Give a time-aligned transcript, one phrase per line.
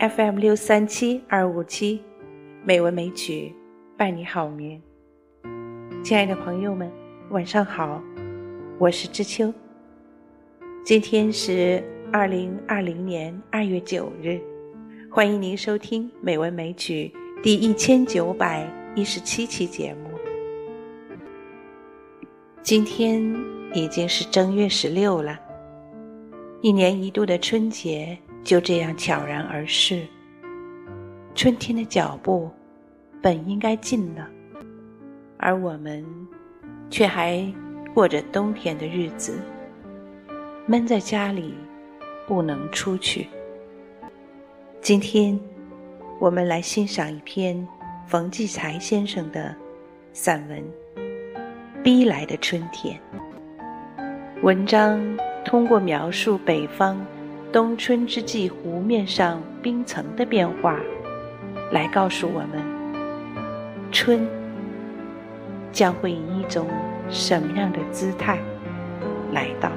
[0.00, 2.02] FM 六三七二五七，
[2.64, 3.54] 美文美曲
[3.98, 4.80] 伴你好眠。
[6.02, 6.90] 亲爱的朋友们，
[7.28, 8.02] 晚上好，
[8.78, 9.52] 我是知秋。
[10.82, 14.40] 今天是二零二零年二月九日，
[15.10, 20.08] 欢迎您收听《美文美曲》第一千九百一十七期节目。
[22.62, 23.22] 今天
[23.74, 25.38] 已经是正月十六了，
[26.62, 28.16] 一年一度的春节。
[28.42, 30.06] 就这样悄然而逝。
[31.34, 32.50] 春天的脚步
[33.22, 34.28] 本应该近了，
[35.38, 36.04] 而我们
[36.90, 37.46] 却还
[37.94, 39.38] 过着冬天的日子，
[40.66, 41.54] 闷在家里
[42.26, 43.28] 不能出去。
[44.80, 45.38] 今天，
[46.18, 47.66] 我们来欣赏一篇
[48.06, 49.54] 冯骥才先生的
[50.12, 50.58] 散文
[51.82, 52.98] 《逼来的春天》。
[54.42, 55.00] 文章
[55.44, 56.98] 通过描述北方。
[57.52, 60.78] 冬春之际，湖面上冰层的变化，
[61.72, 62.62] 来告诉我们，
[63.90, 64.20] 春
[65.72, 66.68] 将会以一种
[67.08, 68.38] 什么样的姿态
[69.32, 69.68] 来到。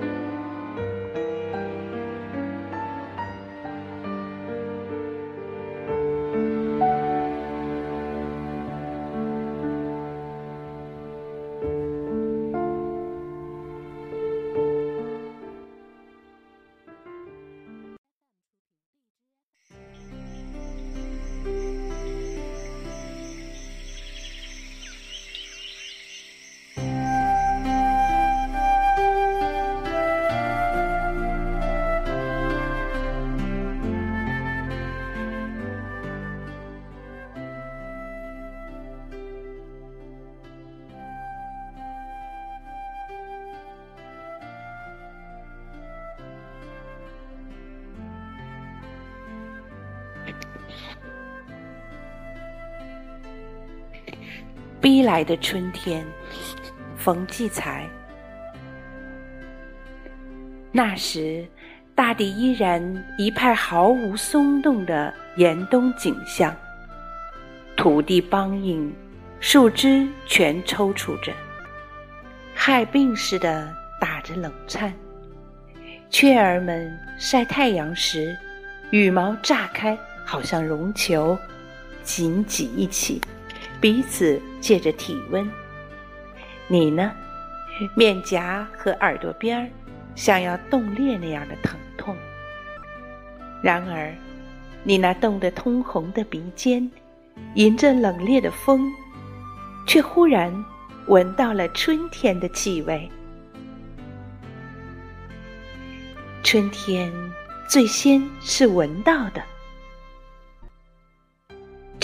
[54.82, 56.06] 逼来的春天，
[56.98, 57.88] 冯骥才。
[60.72, 61.48] 那时，
[61.96, 66.54] 大地依然一派毫无松动的严冬景象，
[67.78, 68.94] 土地梆硬，
[69.40, 71.32] 树枝全抽搐着，
[72.54, 74.94] 害病似的打着冷颤。
[76.10, 78.38] 雀儿们晒太阳时，
[78.92, 79.98] 羽毛炸开，
[80.34, 81.38] 好像绒球，
[82.02, 83.22] 紧挤一起。
[83.80, 85.48] 彼此借着体温，
[86.68, 87.12] 你呢？
[87.96, 89.70] 面颊和耳朵边儿
[90.16, 92.18] 像要冻裂那样的疼痛。
[93.62, 94.12] 然而，
[94.82, 96.90] 你那冻得通红的鼻尖，
[97.54, 98.92] 迎着冷冽的风，
[99.86, 100.52] 却忽然
[101.06, 103.08] 闻到了春天的气味。
[106.42, 107.14] 春天
[107.70, 109.44] 最先是闻到的。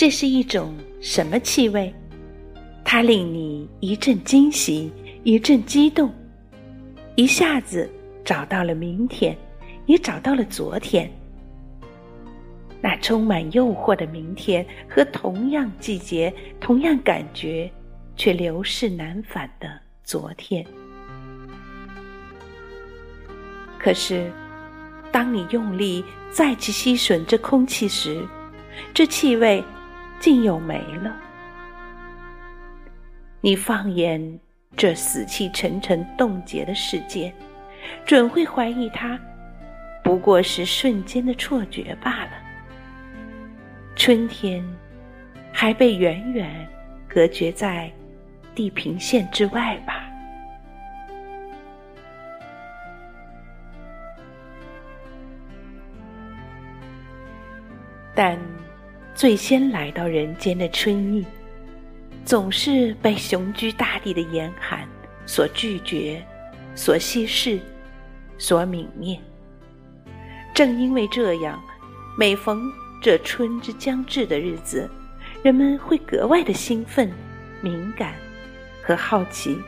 [0.00, 1.92] 这是一种什么气味？
[2.82, 4.90] 它令你一阵惊喜，
[5.24, 6.10] 一阵激动，
[7.16, 7.86] 一下子
[8.24, 9.36] 找到了明天，
[9.84, 11.12] 也找到了昨天。
[12.80, 17.70] 那充满诱惑的明天和同样季节、同样感觉
[18.16, 19.68] 却流逝难返的
[20.02, 20.64] 昨天。
[23.78, 24.32] 可是，
[25.12, 28.26] 当你用力再去吸吮这空气时，
[28.94, 29.62] 这气味。
[30.20, 31.16] 竟又没了。
[33.40, 34.38] 你放眼
[34.76, 37.34] 这死气沉沉、冻结的世界，
[38.04, 39.18] 准会怀疑它
[40.04, 42.32] 不过是瞬间的错觉罢了。
[43.96, 44.62] 春天
[45.52, 46.68] 还被远远
[47.08, 47.90] 隔绝在
[48.54, 50.09] 地平线之外吧？
[59.20, 61.22] 最先来到人间的春意，
[62.24, 64.88] 总是被雄居大地的严寒
[65.26, 66.24] 所拒绝、
[66.74, 67.60] 所稀释、
[68.38, 69.20] 所泯灭。
[70.54, 71.62] 正因为这样，
[72.16, 72.72] 每逢
[73.02, 74.88] 这春之将至的日子，
[75.42, 77.12] 人们会格外的兴奋、
[77.60, 78.14] 敏感
[78.82, 79.58] 和好奇。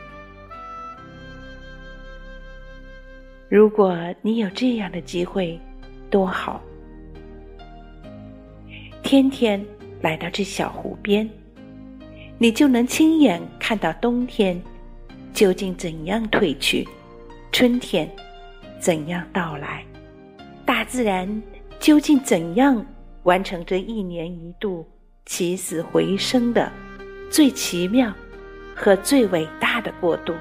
[3.49, 5.61] 如果你有这样的机会，
[6.09, 6.59] 多好！
[9.13, 9.63] 天天
[10.01, 11.29] 来到这小湖边，
[12.39, 14.59] 你就能亲眼看到冬天
[15.31, 16.83] 究竟怎样退去，
[17.51, 18.09] 春天
[18.79, 19.85] 怎样到来，
[20.65, 21.29] 大自然
[21.79, 22.83] 究竟怎样
[23.21, 24.83] 完成这一年一度
[25.27, 26.71] 起死回生的
[27.29, 28.11] 最奇妙
[28.73, 30.33] 和最伟大的过渡。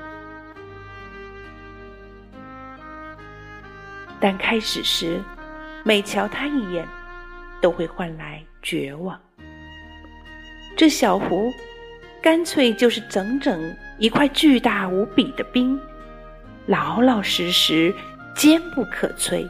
[4.18, 5.20] 但开始时，
[5.84, 6.88] 每瞧他一眼。
[7.60, 9.20] 都会换来绝望。
[10.76, 11.52] 这小湖，
[12.22, 15.78] 干脆就是整整一块巨大无比的冰，
[16.66, 17.94] 老老实实，
[18.34, 19.46] 坚不可摧。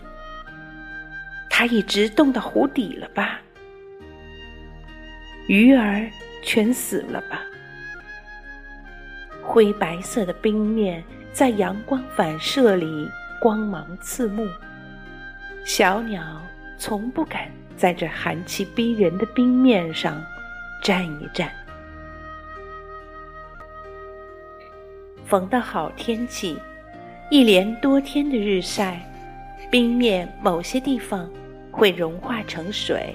[1.48, 3.38] 它一直冻到湖底了吧？
[5.46, 6.08] 鱼儿
[6.42, 7.42] 全死了吧？
[9.42, 13.08] 灰白色的冰面在阳光反射里
[13.40, 14.48] 光芒刺目，
[15.64, 16.40] 小鸟
[16.78, 17.50] 从不敢
[17.82, 20.24] 在这寒气逼人的冰面上
[20.80, 21.52] 站一站。
[25.26, 26.56] 逢到好天气，
[27.28, 29.00] 一连多天的日晒，
[29.68, 31.28] 冰面某些地方
[31.72, 33.12] 会融化成水。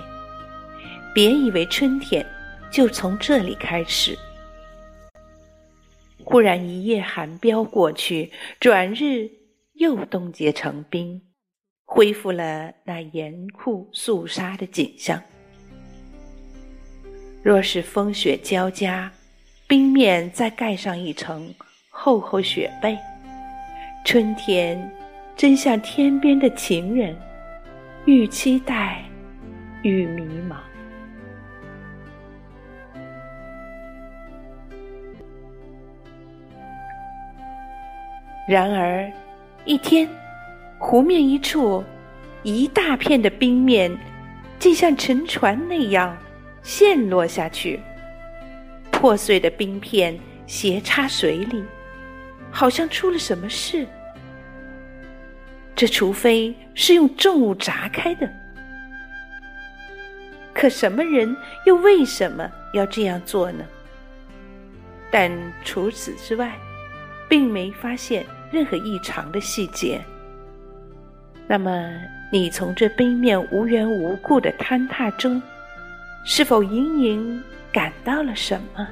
[1.16, 2.26] 别以为春天
[2.70, 4.20] 就从这里开始。
[6.26, 9.30] 忽然一夜寒飙过去，转日
[9.76, 11.22] 又冻结成冰，
[11.98, 15.20] 恢复了那严酷肃杀的景象。
[17.42, 19.12] 若是风雪交加，
[19.66, 21.52] 冰面再盖上一层
[21.90, 22.96] 厚厚雪被，
[24.06, 24.80] 春天
[25.36, 27.18] 真像天边的情人，
[28.06, 29.04] 愈期待，
[29.82, 30.58] 愈迷茫。
[38.48, 39.12] 然而，
[39.66, 40.08] 一天，
[40.78, 41.84] 湖面一处，
[42.44, 43.96] 一大片的冰面，
[44.60, 46.16] 竟像沉船那样
[46.62, 47.80] 陷落下去。
[48.92, 51.64] 破碎的冰片斜插水里，
[52.52, 53.88] 好像出了什么事。
[55.76, 58.30] 这除非是用重物砸开的。
[60.54, 61.36] 可什么人
[61.66, 63.64] 又为什么要这样做呢？
[65.12, 65.32] 但
[65.64, 66.56] 除此之外，
[67.28, 68.26] 并没发现。
[68.50, 70.02] 任何异常的细节，
[71.48, 71.90] 那么
[72.30, 75.42] 你从这冰面无缘无故的坍塌中，
[76.26, 78.86] 是否隐隐感到了什么？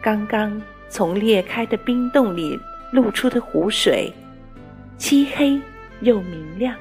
[0.00, 2.58] 刚刚从裂开的冰洞里
[2.90, 4.10] 露出的湖水，
[4.96, 5.60] 漆黑
[6.00, 6.74] 又明亮，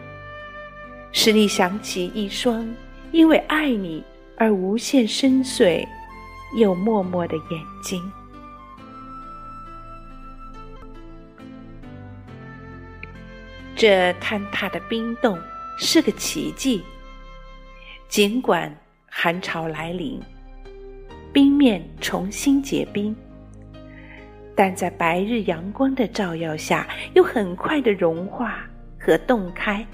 [1.11, 2.65] 使你想起一双
[3.11, 4.01] 因为爱你
[4.37, 5.85] 而无限深邃
[6.57, 8.01] 又默默的眼睛。
[13.87, 15.39] 这坍塌的冰洞
[15.77, 16.83] 是个奇迹。
[18.07, 20.19] 尽管寒潮来临，
[21.31, 23.15] 冰面重新结冰，
[24.55, 28.67] 但在白日阳光的照耀下，又很快的融化
[28.99, 29.85] 和冻开。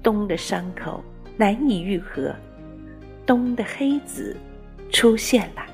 [0.00, 1.02] 冬的伤口
[1.36, 2.32] 难以愈合，
[3.26, 4.36] 冬的黑子
[4.92, 5.66] 出现了。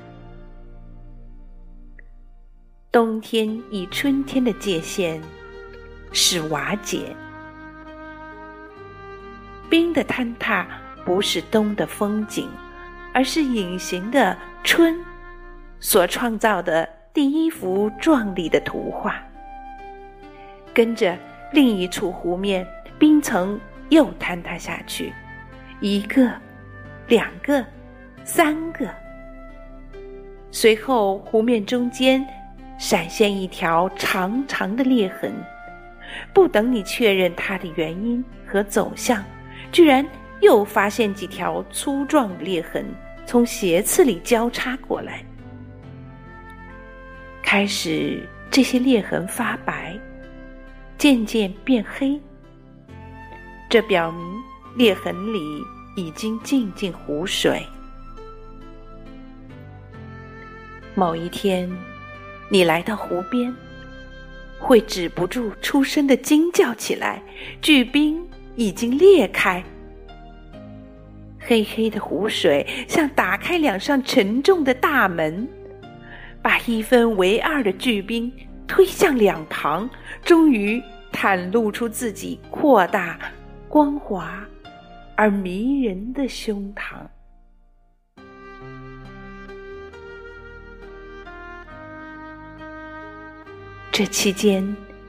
[2.91, 5.21] 冬天与春天的界限。
[6.11, 7.15] 是瓦解，
[9.69, 10.67] 冰的坍塌
[11.05, 12.49] 不是冬的风景，
[13.13, 14.99] 而是隐形的春
[15.79, 19.15] 所创造的第一幅壮丽的图画。
[20.73, 21.17] 跟着
[21.53, 22.67] 另一处湖面
[22.99, 23.59] 冰层
[23.89, 25.13] 又坍塌下去，
[25.79, 26.29] 一个、
[27.07, 27.65] 两个、
[28.25, 28.89] 三个，
[30.51, 32.25] 随后湖面中间
[32.77, 35.33] 闪现一条长长的裂痕。
[36.33, 39.23] 不等你确认它的原因和走向，
[39.71, 40.05] 居然
[40.41, 42.85] 又发现几条粗壮裂痕
[43.25, 45.23] 从斜刺里交叉过来。
[47.43, 49.97] 开始，这些裂痕发白，
[50.97, 52.19] 渐渐变黑。
[53.69, 54.41] 这表明
[54.75, 55.39] 裂痕里
[55.95, 57.65] 已经浸进湖水。
[60.93, 61.69] 某一天，
[62.49, 63.53] 你来到湖边。
[64.61, 67.21] 会止不住出声的惊叫起来，
[67.61, 68.23] 巨冰
[68.55, 69.61] 已经裂开，
[71.39, 75.47] 黑黑的湖水像打开两扇沉重的大门，
[76.41, 78.31] 把一分为二的巨冰
[78.67, 79.89] 推向两旁，
[80.23, 83.19] 终于袒露出自己扩大、
[83.67, 84.45] 光滑
[85.15, 86.97] 而迷人的胸膛。
[93.91, 94.63] 这期间，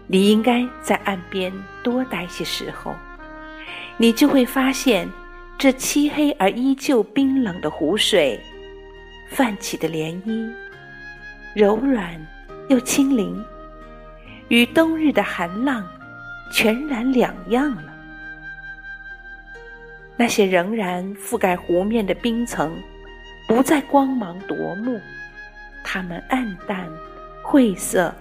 [0.08, 1.52] 你应该在岸边
[1.84, 2.92] 多待些时候，
[3.96, 5.08] 你就会发现，
[5.56, 8.40] 这漆黑而依旧冰冷的湖水，
[9.30, 10.52] 泛起的涟漪，
[11.54, 12.20] 柔软
[12.68, 13.40] 又轻灵，
[14.48, 15.86] 与冬日的寒浪
[16.52, 17.94] 全然两样了。
[20.16, 22.76] 那些仍然覆盖湖面的冰层，
[23.46, 25.00] 不再光芒夺目，
[25.84, 26.90] 它们暗淡、
[27.44, 28.12] 晦涩。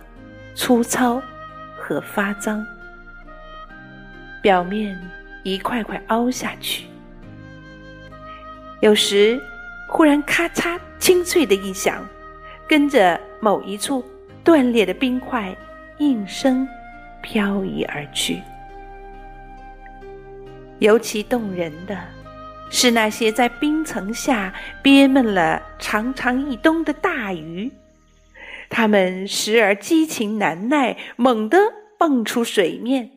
[0.55, 1.21] 粗糙
[1.77, 2.65] 和发脏，
[4.41, 4.99] 表面
[5.43, 6.85] 一块块凹下去。
[8.81, 9.41] 有时，
[9.87, 12.05] 忽然咔嚓清脆的一响，
[12.67, 14.03] 跟着某一处
[14.43, 15.55] 断裂的冰块
[15.99, 16.67] 应声
[17.21, 18.41] 飘移而去。
[20.79, 21.95] 尤其动人的
[22.71, 27.71] 是那些在冰层下憋闷了长长一冬的大鱼，
[28.73, 31.57] 它们时而激情难耐，猛地
[31.99, 33.11] 蹦出水面，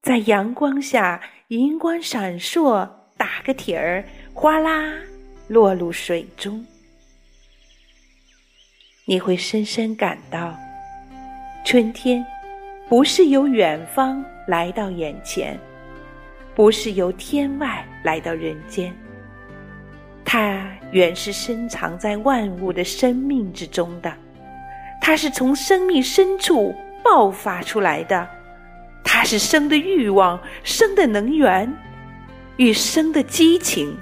[0.00, 4.04] 在阳光下银光闪烁，打个挺儿。
[4.32, 4.94] 哗啦，
[5.48, 6.64] 落入水中，
[9.04, 10.56] 你会深深感到，
[11.64, 12.24] 春天
[12.88, 15.58] 不是由远方来到眼前，
[16.54, 18.96] 不是由天外来到人间，
[20.24, 24.16] 它原是深藏在万物的生命之中的，
[25.08, 28.28] 它是从生命深处爆发出来的，
[29.02, 31.74] 它是生的欲望，生的能源，
[32.58, 33.96] 与生的激情。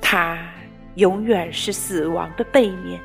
[0.00, 0.38] 它
[0.94, 3.00] 永远是死亡的背面，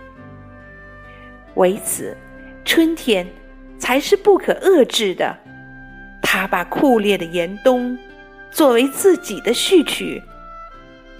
[1.56, 2.16] 为此，
[2.64, 3.26] 春天
[3.80, 5.36] 才是不可遏制的。
[6.22, 7.98] 它把酷烈的严冬
[8.52, 10.22] 作为自己的序曲，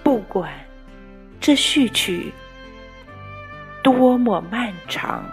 [0.04, 0.48] 不管
[1.40, 2.32] 这序曲
[3.82, 5.24] 多么漫长。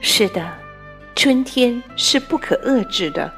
[0.00, 0.52] 是的，
[1.14, 3.32] 春天是不可遏制的，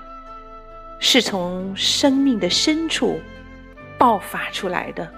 [0.98, 3.20] 是从生命的深处
[3.96, 5.08] 爆发出来的。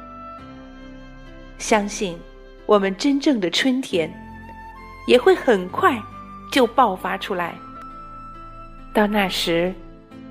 [1.59, 2.19] 相信
[2.67, 4.13] 我们真正的春天
[5.07, 5.99] 也会很快
[6.53, 7.55] 就爆发出来。
[8.97, 9.75] 到那时，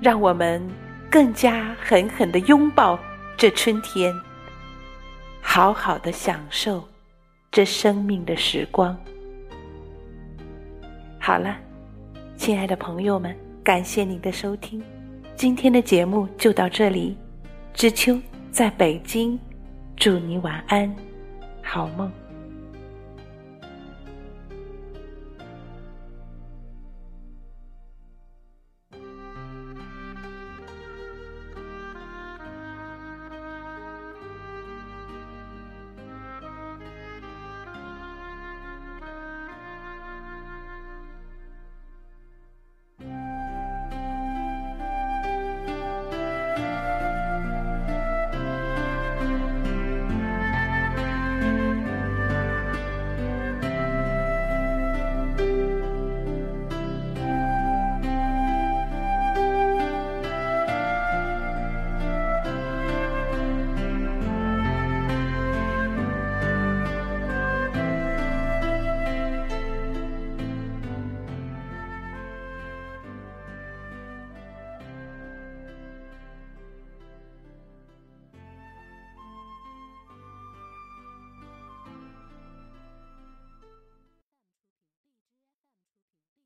[0.01, 0.59] 让我们
[1.07, 2.97] 更加狠狠的拥抱
[3.37, 4.11] 这春天，
[5.39, 6.83] 好好的享受
[7.51, 8.97] 这生命的时光。
[11.19, 11.55] 好了，
[12.37, 14.81] 亲爱的朋友们，感谢您的收听，
[15.35, 17.15] 今天的节目就到这里。
[17.71, 18.19] 知秋
[18.49, 19.37] 在北京，
[19.95, 20.91] 祝你晚安，
[21.61, 22.11] 好梦。